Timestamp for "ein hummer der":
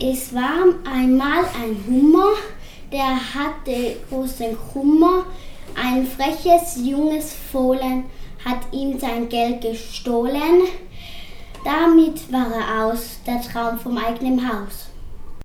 1.60-3.16